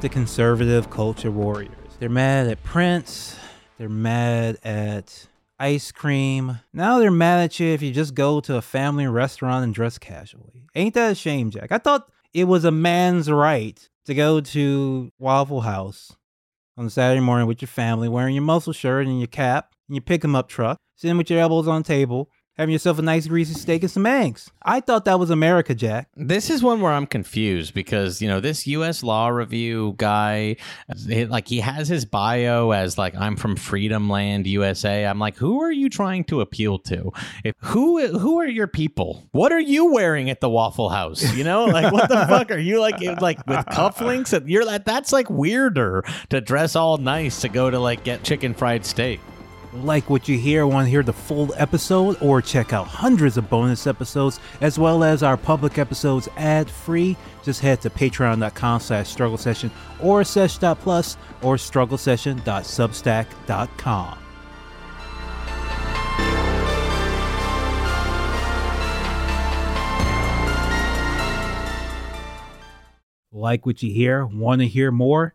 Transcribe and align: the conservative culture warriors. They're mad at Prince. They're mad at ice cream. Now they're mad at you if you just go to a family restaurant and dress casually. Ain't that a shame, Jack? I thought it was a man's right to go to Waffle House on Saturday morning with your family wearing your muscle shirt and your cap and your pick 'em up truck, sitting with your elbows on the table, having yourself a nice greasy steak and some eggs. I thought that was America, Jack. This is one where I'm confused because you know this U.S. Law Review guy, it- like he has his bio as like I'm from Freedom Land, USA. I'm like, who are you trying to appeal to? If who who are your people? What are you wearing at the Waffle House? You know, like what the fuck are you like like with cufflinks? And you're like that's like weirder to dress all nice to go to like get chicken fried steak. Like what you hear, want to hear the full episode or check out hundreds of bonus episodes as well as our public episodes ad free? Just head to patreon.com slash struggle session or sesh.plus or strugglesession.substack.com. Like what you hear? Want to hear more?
the 0.00 0.08
conservative 0.08 0.90
culture 0.90 1.30
warriors. 1.30 1.72
They're 1.98 2.08
mad 2.08 2.46
at 2.46 2.62
Prince. 2.62 3.36
They're 3.78 3.88
mad 3.88 4.58
at 4.64 5.26
ice 5.58 5.90
cream. 5.90 6.60
Now 6.72 6.98
they're 6.98 7.10
mad 7.10 7.44
at 7.44 7.58
you 7.58 7.68
if 7.68 7.82
you 7.82 7.90
just 7.92 8.14
go 8.14 8.40
to 8.40 8.56
a 8.56 8.62
family 8.62 9.08
restaurant 9.08 9.64
and 9.64 9.74
dress 9.74 9.98
casually. 9.98 10.66
Ain't 10.74 10.94
that 10.94 11.12
a 11.12 11.14
shame, 11.14 11.50
Jack? 11.50 11.72
I 11.72 11.78
thought 11.78 12.10
it 12.32 12.44
was 12.44 12.64
a 12.64 12.70
man's 12.70 13.28
right 13.30 13.88
to 14.04 14.14
go 14.14 14.40
to 14.40 15.10
Waffle 15.18 15.62
House 15.62 16.14
on 16.76 16.88
Saturday 16.90 17.20
morning 17.20 17.48
with 17.48 17.60
your 17.60 17.68
family 17.68 18.08
wearing 18.08 18.36
your 18.36 18.44
muscle 18.44 18.72
shirt 18.72 19.06
and 19.06 19.18
your 19.18 19.26
cap 19.26 19.74
and 19.88 19.96
your 19.96 20.02
pick 20.02 20.24
'em 20.24 20.36
up 20.36 20.48
truck, 20.48 20.78
sitting 20.94 21.18
with 21.18 21.28
your 21.28 21.40
elbows 21.40 21.66
on 21.66 21.82
the 21.82 21.88
table, 21.88 22.30
having 22.58 22.72
yourself 22.72 22.98
a 22.98 23.02
nice 23.02 23.26
greasy 23.26 23.54
steak 23.54 23.82
and 23.82 23.90
some 23.90 24.04
eggs. 24.04 24.50
I 24.62 24.80
thought 24.80 25.04
that 25.06 25.18
was 25.18 25.30
America, 25.30 25.74
Jack. 25.74 26.08
This 26.16 26.50
is 26.50 26.62
one 26.62 26.80
where 26.80 26.92
I'm 26.92 27.06
confused 27.06 27.72
because 27.72 28.20
you 28.20 28.28
know 28.28 28.40
this 28.40 28.66
U.S. 28.66 29.02
Law 29.02 29.28
Review 29.28 29.94
guy, 29.96 30.56
it- 31.08 31.30
like 31.30 31.48
he 31.48 31.60
has 31.60 31.88
his 31.88 32.04
bio 32.04 32.72
as 32.72 32.98
like 32.98 33.14
I'm 33.14 33.36
from 33.36 33.56
Freedom 33.56 34.10
Land, 34.10 34.46
USA. 34.46 35.06
I'm 35.06 35.18
like, 35.18 35.36
who 35.36 35.62
are 35.62 35.70
you 35.72 35.88
trying 35.88 36.24
to 36.24 36.40
appeal 36.40 36.78
to? 36.80 37.12
If 37.44 37.54
who 37.60 38.06
who 38.18 38.38
are 38.40 38.46
your 38.46 38.66
people? 38.66 39.28
What 39.32 39.52
are 39.52 39.60
you 39.60 39.92
wearing 39.92 40.28
at 40.30 40.40
the 40.40 40.50
Waffle 40.50 40.88
House? 40.88 41.34
You 41.34 41.44
know, 41.44 41.66
like 41.66 41.92
what 41.92 42.08
the 42.08 42.16
fuck 42.28 42.50
are 42.50 42.58
you 42.58 42.80
like 42.80 43.00
like 43.20 43.38
with 43.46 43.64
cufflinks? 43.66 44.32
And 44.32 44.48
you're 44.48 44.64
like 44.64 44.84
that's 44.84 45.12
like 45.12 45.30
weirder 45.30 46.04
to 46.30 46.40
dress 46.40 46.74
all 46.76 46.96
nice 46.98 47.40
to 47.42 47.48
go 47.48 47.70
to 47.70 47.78
like 47.78 48.04
get 48.04 48.24
chicken 48.24 48.54
fried 48.54 48.84
steak. 48.84 49.20
Like 49.72 50.08
what 50.08 50.28
you 50.28 50.38
hear, 50.38 50.64
want 50.66 50.86
to 50.86 50.90
hear 50.90 51.02
the 51.02 51.12
full 51.12 51.52
episode 51.56 52.16
or 52.22 52.40
check 52.40 52.72
out 52.72 52.86
hundreds 52.86 53.36
of 53.36 53.50
bonus 53.50 53.86
episodes 53.86 54.40
as 54.60 54.78
well 54.78 55.04
as 55.04 55.22
our 55.22 55.36
public 55.36 55.76
episodes 55.78 56.28
ad 56.36 56.70
free? 56.70 57.16
Just 57.42 57.60
head 57.60 57.82
to 57.82 57.90
patreon.com 57.90 58.80
slash 58.80 59.08
struggle 59.08 59.36
session 59.36 59.70
or 60.00 60.24
sesh.plus 60.24 61.18
or 61.42 61.56
strugglesession.substack.com. 61.56 64.18
Like 73.30 73.66
what 73.66 73.82
you 73.82 73.92
hear? 73.92 74.24
Want 74.26 74.62
to 74.62 74.66
hear 74.66 74.90
more? 74.90 75.34